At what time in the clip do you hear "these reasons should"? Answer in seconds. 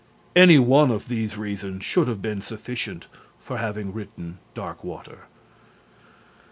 1.09-2.07